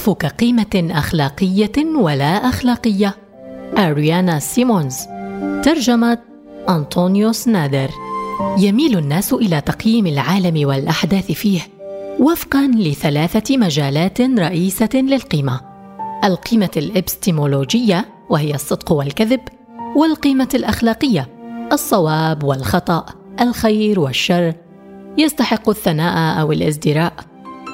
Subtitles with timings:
[0.00, 3.16] اللطف كقيمة أخلاقية ولا أخلاقية.
[3.78, 4.96] أريانا سيمونز
[5.62, 6.18] ترجمة
[6.68, 7.90] أنطونيوس نادر
[8.58, 11.60] يميل الناس إلى تقييم العالم والأحداث فيه
[12.20, 15.60] وفقا لثلاثة مجالات رئيسة للقيمة.
[16.24, 19.40] القيمة الإبستيمولوجية وهي الصدق والكذب
[19.96, 21.28] والقيمة الأخلاقية
[21.72, 23.06] الصواب والخطأ
[23.40, 24.54] الخير والشر
[25.18, 27.12] يستحق الثناء أو الازدراء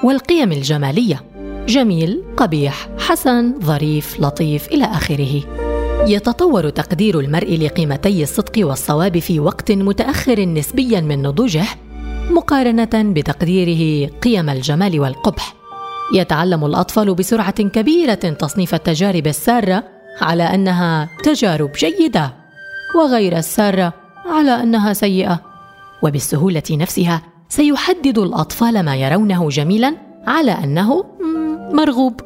[0.04, 1.35] والقيم الجمالية.
[1.68, 5.42] جميل قبيح حسن ظريف لطيف إلى آخره.
[6.06, 11.64] يتطور تقدير المرء لقيمتي الصدق والصواب في وقت متأخر نسبيا من نضوجه
[12.30, 15.54] مقارنة بتقديره قيم الجمال والقبح.
[16.14, 19.84] يتعلم الأطفال بسرعة كبيرة تصنيف التجارب السارة
[20.20, 22.34] على أنها تجارب جيدة
[22.95, 23.92] وغير السارة
[24.26, 25.40] على أنها سيئة.
[26.02, 31.04] وبالسهولة نفسها سيحدد الأطفال ما يرونه جميلا على أنه
[31.72, 32.20] مرغوب.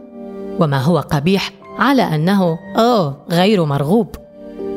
[0.60, 4.16] وما هو قبيح على أنه اوه غير مرغوب.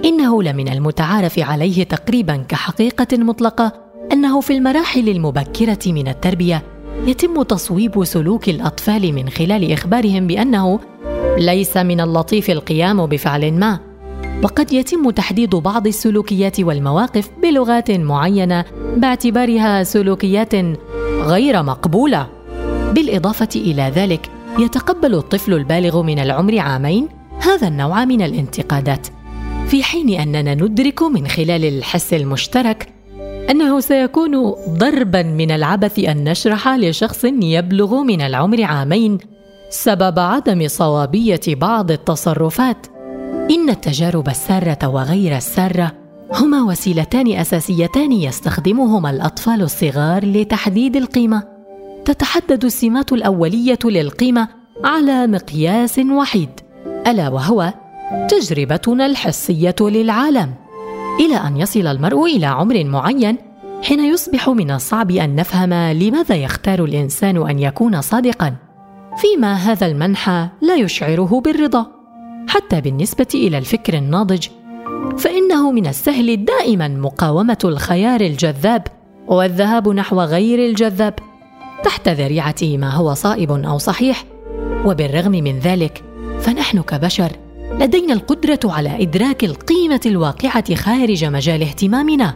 [0.06, 3.72] إنه لمن المتعارف عليه تقريبا كحقيقة مطلقة
[4.12, 6.64] أنه في المراحل المبكرة من التربية
[7.06, 10.80] يتم تصويب سلوك الأطفال من خلال إخبارهم بأنه
[11.38, 13.80] ليس من اللطيف القيام بفعل ما
[14.44, 18.66] وقد يتم تحديد بعض السلوكيات والمواقف بلغات معينة
[18.98, 20.56] باعتبارها سلوكيات
[21.22, 22.28] غير مقبولة.
[22.94, 27.08] بالإضافة إلى ذلك يتقبل الطفل البالغ من العمر عامين
[27.40, 29.08] هذا النوع من الانتقادات
[29.68, 32.94] في حين أننا ندرك من خلال الحس المشترك
[33.50, 39.18] أنه سيكون ضربا من العبث أن نشرح لشخص يبلغ من العمر عامين
[39.70, 42.88] سبب عدم صوابية بعض التصرفات.
[43.52, 45.92] إن التجارب السارة وغير السارة
[46.34, 51.53] هما وسيلتان أساسيتان يستخدمهما الأطفال الصغار لتحديد القيمة.
[52.06, 54.48] تتحدد السمات الأولية للقيمة
[54.84, 56.50] على مقياس وحيد
[57.08, 57.74] ألا وهو
[58.30, 60.54] تجربتنا الحسية للعالم.
[61.20, 63.38] إلى أن يصل المرء إلى عمر معين
[63.84, 68.56] حين يصبح من الصعب أن نفهم لماذا يختار الإنسان أن يكون صادقا
[69.18, 71.86] فيما هذا المنحى لا يشعره بالرضا.
[72.48, 74.48] حتى بالنسبة إلى الفكر الناضج
[75.18, 78.88] فإنه من السهل دائما مقاومة الخيار الجذاب
[79.28, 81.14] والذهاب نحو غير الجذاب.
[81.84, 84.26] تحت ذريعه ما هو صائب أو صحيح.
[84.86, 86.04] وبالرغم من ذلك
[86.40, 87.32] فنحن كبشر
[87.80, 92.34] لدينا القدرة على إدراك القيمة الواقعة خارج مجال اهتمامنا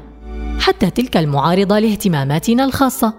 [0.60, 3.14] حتى تلك المعارضة لاهتماماتنا الخاصة.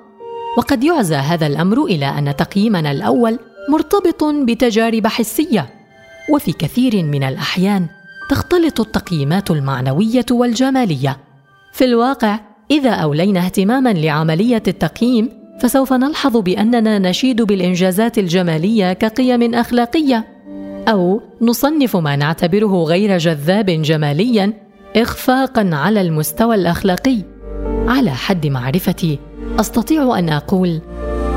[0.59, 5.67] وقد يعزى هذا الأمر إلى أن تقييمنا الأول مرتبط بتجارب حسية.
[6.35, 7.87] وفي كثير من الأحيان
[8.31, 11.17] تختلط التقييمات المعنوية والجمالية.
[11.73, 12.41] في الواقع
[12.71, 15.31] إذا أولينا اهتماما لعملية التقييم
[15.61, 20.27] فسوف نلحظ بأننا نشيد بالإنجازات الجمالية كقيم أخلاقية
[20.89, 24.53] أو نصنف ما نعتبره غير جذاب جماليا
[24.97, 27.19] اخفاقا على المستوى الأخلاقي.
[27.87, 29.19] على حد معرفتي
[29.61, 30.81] أستطيع أن أقول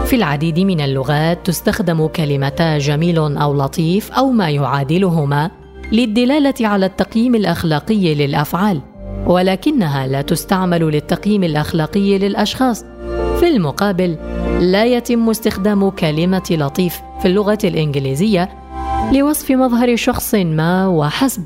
[0.05, 5.51] في العديد من اللغات تستخدم كلمتا جميل أو لطيف أو ما يعادلهما
[5.91, 8.81] للدلالة على التقييم الأخلاقي للأفعال
[9.27, 12.85] ولكنها لا تستعمل للتقييم الأخلاقي للأشخاص.
[13.41, 14.17] في المقابل
[14.59, 18.49] لا يتم استخدام كلمة لطيف في اللغة الإنجليزية
[19.13, 21.43] لوصف مظهر شخص ما وحسب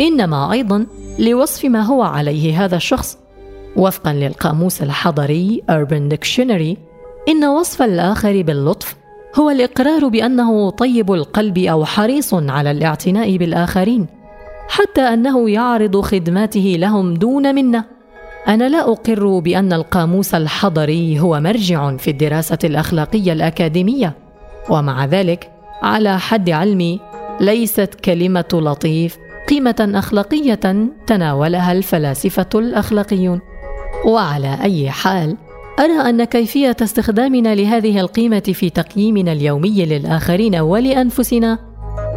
[0.00, 0.86] إنما أيضا
[1.18, 3.18] لوصف ما هو عليه هذا الشخص.
[3.76, 6.76] وفقا للقاموس الحضري Urban Dictionary
[7.28, 8.96] إن وصف الآخر باللطف
[9.38, 14.06] هو الإقرار بأنه طيب القلب أو حريص على الاعتناء بالآخرين
[14.68, 17.93] حتى أنه يعرض خدماته لهم دون منة.
[18.48, 24.14] أنا لا أقر بأن القاموس الحضري هو مرجع في الدراسة الأخلاقية الأكاديمية.
[24.70, 25.50] ومع ذلك
[25.82, 27.00] على حد علمي
[27.40, 29.18] ليست كلمة لطيف
[29.48, 33.40] قيمة أخلاقية تناولها الفلاسفة الأخلاقيون.
[34.06, 35.36] وعلى أي حال
[35.78, 41.58] أرى أن كيفية استخدامنا لهذه القيمة في تقييمنا اليومي للآخرين ولأنفسنا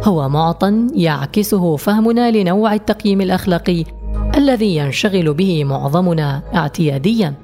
[0.04, 3.84] هو معطى يعكسه فهمنا لنوع التقييم الأخلاقي
[4.48, 7.34] الذي ينشغل به معظمنا اعتياديا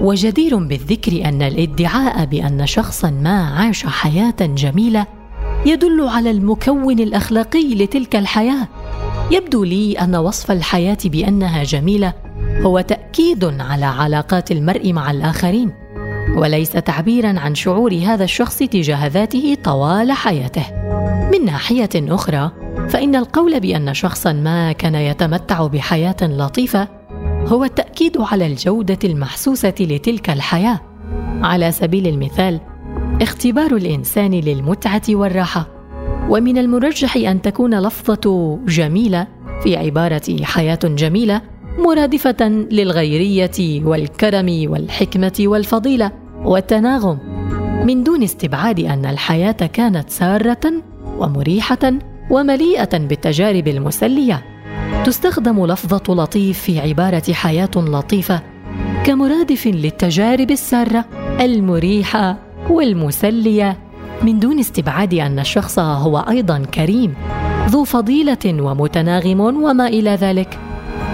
[0.00, 5.06] وجدير بالذكر أن الادعاء بأن شخصا ما عاش حياة جميلة
[5.66, 8.68] يدل على المكون الأخلاقي لتلك الحياة.
[9.30, 12.12] يبدو لي أن وصف الحياة بأنها جميلة
[12.62, 15.72] هو تأكيد على علاقات المرء مع الآخرين
[16.36, 20.64] وليس تعبيرا عن شعور هذا الشخص تجاه ذاته طوال حياته.
[21.32, 22.50] من ناحية أخرى
[22.90, 26.88] فإن القول بأن شخصا ما كان يتمتع بحياة لطيفة
[27.46, 30.80] هو التأكيد على الجودة المحسوسة لتلك الحياة.
[31.42, 32.60] على سبيل المثال
[33.22, 35.68] اختبار الإنسان للمتعة والراحة.
[36.28, 39.26] ومن المرجح أن تكون لفظة جميلة
[39.62, 41.42] في عبارة حياة جميلة
[41.78, 46.12] مرادفة للغيرية والكرم والحكمة والفضيلة
[46.44, 47.18] والتناغم.
[47.86, 50.72] من دون استبعاد أن الحياة كانت سارة
[51.18, 54.42] ومريحة ومليئة بالتجارب المسلية.
[55.04, 58.42] تستخدم لفظة لطيف في عبارة حياة لطيفة
[59.04, 61.04] كمرادف للتجارب السارة
[61.40, 62.36] المريحة
[62.70, 63.78] والمسلية.
[64.22, 67.14] من دون استبعاد أن الشخص هو أيضا كريم
[67.68, 70.58] ذو فضيلة ومتناغم وما إلى ذلك.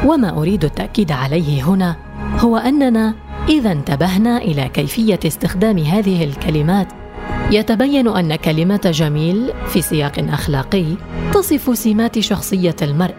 [0.07, 1.97] وما أريد التأكيد عليه هنا
[2.39, 3.15] هو أننا
[3.49, 6.89] إذا انتبهنا إلى كيفية استخدام هذه الكلمات
[7.51, 10.85] يتبين أن كلمة جميل في سياق أخلاقي
[11.35, 13.15] تصف سمات شخصية المرء.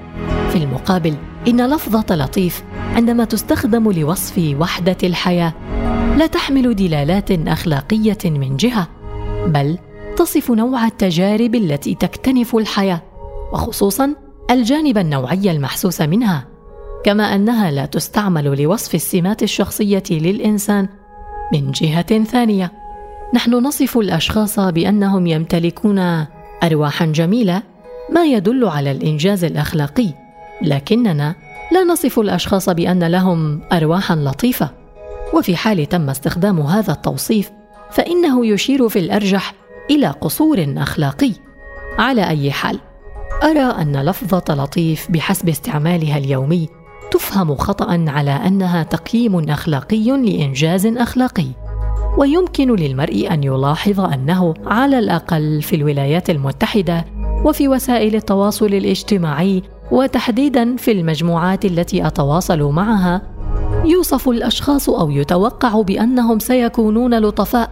[0.50, 1.16] في المقابل
[1.48, 2.64] إن لفظة لطيف
[2.96, 5.54] عندما تستخدم لوصف وحدة الحياة
[6.18, 8.88] لا تحمل دلالات أخلاقية من جهة
[9.48, 9.78] بل
[10.18, 13.02] تصف نوع التجارب التي تكتنف الحياة
[13.54, 14.16] وخصوصا
[14.52, 16.48] الجانب النوعي المحسوس منها.
[17.04, 20.88] كما أنها لا تستعمل لوصف السمات الشخصية للإنسان
[21.54, 22.87] من جهة ثانية.
[23.34, 26.26] نحن نصف الأشخاص بأنهم يمتلكون
[26.64, 27.64] ارواحا جميلة
[28.10, 30.10] ما يدل على الإنجاز الأخلاقي.
[30.62, 31.36] لكننا
[31.72, 34.70] لا نصف الأشخاص بأن لهم ارواحا لطيفة.
[35.34, 37.52] وفي حال تم استخدام هذا التوصيف
[37.92, 39.54] فإنه يشير في الأرجح
[39.90, 41.32] إلى قصور أخلاقي.
[42.00, 42.80] على أي حال
[43.44, 46.70] أرى أن لفظة لطيف بحسب استعمالها اليومي
[47.12, 51.67] تفهم خطا على أنها تقييم أخلاقي لإنجاز أخلاقي.
[52.18, 57.06] ويمكن للمرء أن يلاحظ أنه على الأقل في الولايات المتحدة
[57.46, 63.22] وفي وسائل التواصل الاجتماعي وتحديدا في المجموعات التي أتواصل معها
[63.86, 67.70] يوصف الأشخاص أو يتوقع بأنهم سيكونون لطفاء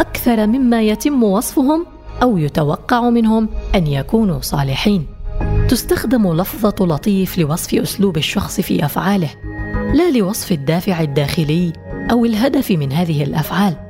[0.00, 1.86] أكثر مما يتم وصفهم
[2.22, 5.06] أو يتوقع منهم أن يكونوا صالحين.
[5.68, 9.30] تستخدم لفظة لطيف لوصف أسلوب الشخص في أفعاله
[9.94, 11.72] لا لوصف الدافع الداخلي
[12.10, 13.85] أو الهدف من هذه الأفعال.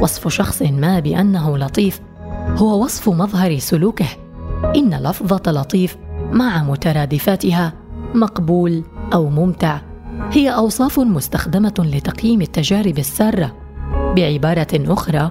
[0.00, 2.00] وصف شخص ما بأنه لطيف
[2.56, 4.06] هو وصف مظهر سلوكه.
[4.76, 5.96] إن لفظة لطيف
[6.32, 7.72] مع مترادفاتها
[8.14, 8.82] مقبول
[9.14, 9.80] أو ممتع
[10.32, 13.56] هي أوصاف مستخدمة لتقييم التجارب السارة.
[14.16, 15.30] بعبارة أخرى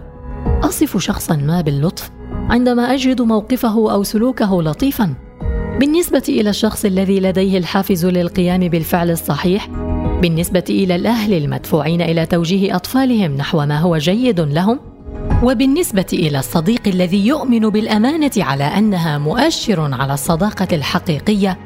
[0.64, 2.12] أصف شخصا ما باللطف
[2.50, 5.14] عندما أجد موقفه أو سلوكه لطيفا.
[5.80, 9.70] بالنسبة إلى الشخص الذي لديه الحافز للقيام بالفعل الصحيح
[10.22, 14.80] بالنسبة إلى الأهل المدفوعين إلى توجيه أطفالهم نحو ما هو جيد لهم
[15.44, 21.58] وبالنسبة إلى الصديق الذي يؤمن بالأمانة على أنها مؤشر على الصداقة الحقيقية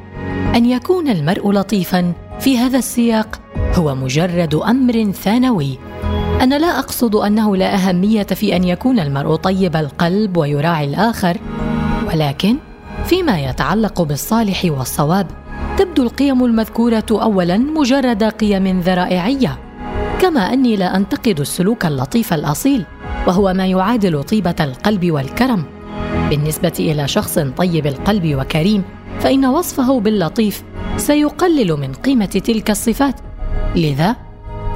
[0.54, 3.40] أن يكون المرء لطيفا في هذا السياق
[3.74, 5.78] هو مجرد أمر ثانوي.
[6.40, 11.36] أنا لا أقصد أنه لا أهمية في أن يكون المرء طيب القلب ويراعي الآخر
[12.06, 12.56] ولكن
[13.04, 15.26] فيما يتعلق بالصالح والصواب
[15.78, 19.58] تبدو القيم المذكورة اولا مجرد قيم ذرائعية.
[20.20, 22.84] كما أني لا أنتقد السلوك اللطيف الأصيل
[23.26, 25.64] وهو ما يعادل طيبة القلب والكرم.
[26.30, 28.82] بالنسبة إلى شخص طيب القلب وكريم
[29.20, 30.62] فإن وصفه باللطيف
[30.96, 33.20] سيقلل من قيمة تلك الصفات.
[33.76, 34.16] لذا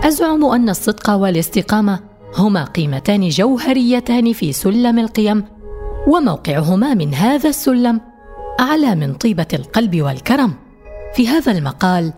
[0.05, 2.01] أزعم أن الصدق والاستقامة
[2.37, 5.45] هما قيمتان جوهريتان في سلم القيم
[6.07, 8.01] وموقعهما من هذا السلم
[8.61, 10.66] أعلى من طيبة القلب والكرم.
[11.17, 12.13] في هذا المقال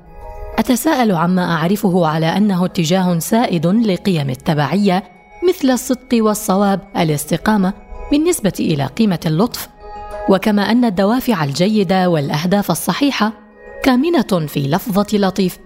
[0.59, 5.05] أتساءل عما أعرفه على أنه اتجاه سائد لقيم التبعية
[5.49, 7.73] مثل الصدق والصواب الاستقامة
[8.11, 9.69] بالنسبة إلى قيمة اللطف
[10.29, 13.33] وكما أن الدوافع الجيدة والأهداف الصحيحة
[13.83, 15.59] كامنة في لفظة لطيف.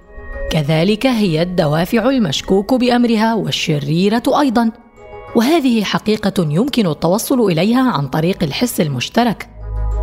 [0.51, 4.71] كذلك هي الدوافع المشكوك بأمرها والشريرة أيضا
[5.37, 9.52] وهذه حقيقة يمكن التوصل إليها عن طريق الحس المشترك.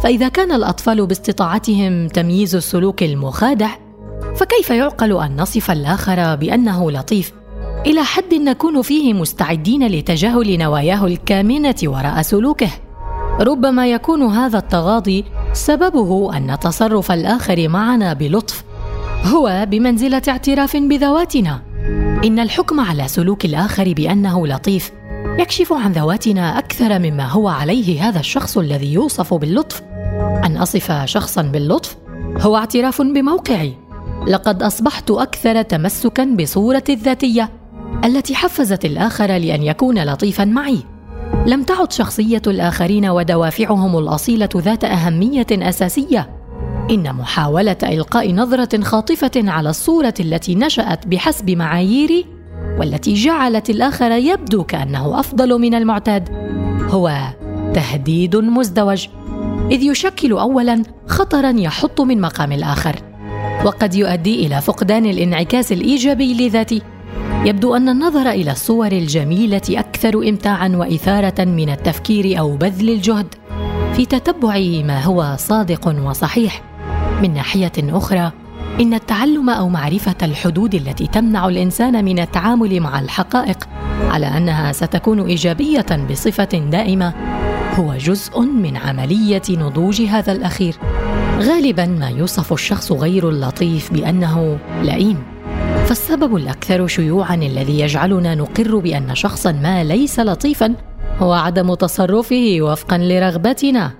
[0.03, 3.69] فإذا كان الأطفال باستطاعتهم تمييز السلوك المخادع
[4.35, 7.33] فكيف يعقل أن نصف الآخر بأنه لطيف؟
[7.85, 12.69] إلى حد نكون فيه مستعدين لتجاهل نواياه الكامنة وراء سلوكه.
[13.39, 18.63] ربما يكون هذا التغاضي سببه أن تصرف الآخر معنا بلطف.
[19.25, 21.61] هو بمنزلة اعتراف بذواتنا.
[22.25, 24.91] إن الحكم على سلوك الآخر بأنه لطيف
[25.39, 29.81] يكشف عن ذواتنا أكثر مما هو عليه هذا الشخص الذي يوصف باللطف.
[30.45, 31.97] أن أصف شخصا باللطف
[32.37, 33.73] هو اعتراف بموقعي.
[34.27, 37.49] لقد أصبحت أكثر تمسكا بصورتي الذاتية
[38.05, 40.79] التي حفزت الآخر لأن يكون لطيفا معي.
[41.45, 46.29] لم تعد شخصية الآخرين ودوافعهم الأصيلة ذات أهمية أساسية.
[46.91, 52.38] إن محاولة إلقاء نظرة خاطفة على الصورة التي نشأت بحسب معاييري
[52.79, 56.29] والتي جعلت الآخر يبدو كأنه أفضل من المعتاد
[56.89, 57.11] هو
[57.73, 59.07] تهديد مزدوج
[59.71, 62.95] إذ يشكل اولا خطرا يحط من مقام الآخر
[63.65, 66.81] وقد يؤدي إلى فقدان الانعكاس الإيجابي لذاتي
[67.45, 73.35] يبدو أن النظر إلى الصور الجميلة أكثر امتاعا وإثارة من التفكير أو بذل الجهد
[73.93, 76.61] في تتبع ما هو صادق وصحيح.
[77.21, 78.31] من ناحية أخرى
[78.79, 83.69] إن التعلم أو معرفة الحدود التي تمنع الإنسان من التعامل مع الحقائق
[84.09, 87.13] على أنها ستكون إيجابية بصفة دائمة
[87.75, 90.75] هو جزء من عملية نضوج هذا الأخير.
[91.39, 95.23] غالبا ما يوصف الشخص غير اللطيف بأنه لئيم.
[95.85, 100.75] فالسبب الأكثر شيوعا الذي يجعلنا نقر بأن شخصا ما ليس لطيفا
[101.19, 103.91] هو عدم تصرفه وفقا لرغبتنا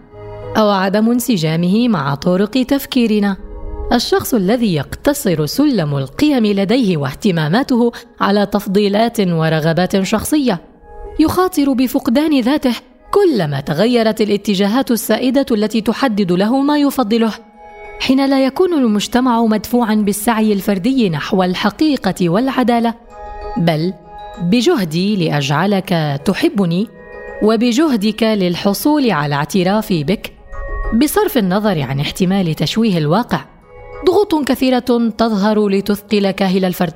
[0.58, 3.49] أو عدم انسجامه مع طرق تفكيرنا.
[3.94, 10.62] الشخص الذي يقتصر سلم القيم لديه واهتماماته على تفضيلات ورغبات شخصية
[11.20, 12.76] يخاطر بفقدان ذاته
[13.12, 17.34] كلما تغيرت الاتجاهات السائدة التي تحدد له ما يفضله.
[18.00, 22.94] حين لا يكون المجتمع مدفوعا بالسعي الفردي نحو الحقيقة والعدالة
[23.58, 23.94] بل
[24.42, 26.88] بجهدي لأجعلك تحبني
[27.44, 30.34] وبجهدك للحصول على اعترافي بك
[30.94, 33.46] بصرف النظر عن احتمال تشويه الواقع.
[34.06, 36.94] ضغوط كثيرة تظهر لتثقل كاهل الفرد.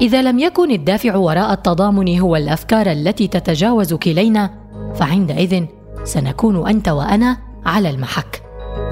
[0.00, 4.50] إذا لم يكن الدافع وراء التضامن هو الأفكار التي تتجاوز كلينا
[4.94, 5.64] فعندئذ
[6.04, 7.36] سنكون أنت وأنا
[7.66, 8.42] على المحك.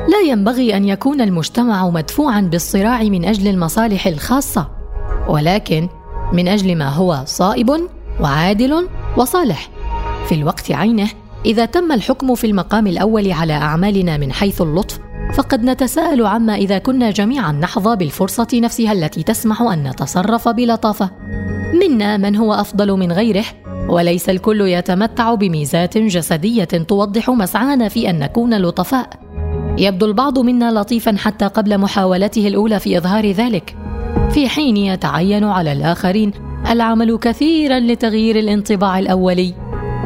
[0.09, 4.69] لا ينبغي أن يكون المجتمع مدفوعا بالصراع من أجل المصالح الخاصة
[5.29, 5.89] ولكن
[6.33, 7.71] من أجل ما هو صائب
[8.21, 9.71] وعادل وصالح.
[10.29, 11.09] في الوقت عينه
[11.47, 14.99] إذا تم الحكم في المقام الأول على أعمالنا من حيث اللطف
[15.35, 21.11] فقد نتساءل عما إذا كنا جميعا نحظى بالفرصة نفسها التي تسمح أن نتصرف بلطافه
[21.75, 23.45] منا من هو أفضل من غيره
[23.89, 29.09] وليس الكل يتمتع بميزات جسدية توضح مسعانا في أن نكون لطفاء.
[29.79, 33.77] يبدو البعض منا لطيفا حتى قبل محاولته الأولى في إظهار ذلك.
[34.31, 36.33] في حين يتعين على الآخرين
[36.71, 39.55] العمل كثيرا لتغيير الانطباع الأولي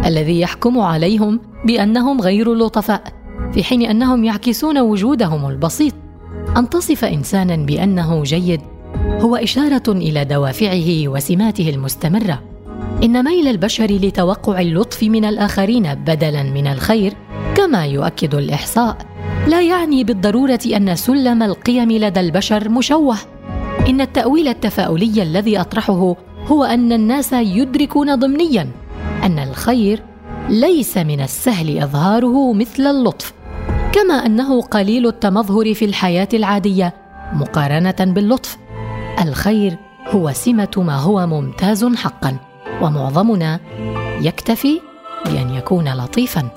[0.07, 3.03] الذي يحكم عليهم بأنهم غير لطفاء.
[3.53, 5.95] في حين أنهم يعكسون وجودهم البسيط.
[6.57, 8.61] أن تصف إنسانا بأنه جيد
[9.21, 12.43] هو إشارة إلى دوافعه وسماته المستمرة.
[13.03, 17.13] إن ميل البشر لتوقع اللطف من الآخرين بدلا من الخير
[17.57, 18.97] كما يؤكد الإحصاء.
[19.47, 23.17] لا يعني بالضرورة أن سلم القيم لدى البشر مشوه.
[23.89, 26.17] إن التأويل التفاؤلي الذي أطرحه
[26.47, 28.69] هو أن الناس يدركون ضمنيا
[29.23, 30.03] أن الخير
[30.49, 33.33] ليس من السهل إظهاره مثل اللطف
[33.93, 36.95] كما أنه قليل التمظهر في الحياة العادية
[37.33, 38.59] مقارنة باللطف.
[39.23, 39.77] الخير
[40.09, 42.37] هو سمة ما هو ممتاز حقا
[42.83, 43.61] ومعظمنا
[44.21, 44.81] يكتفي
[45.25, 46.49] بأن يكون لطيفا.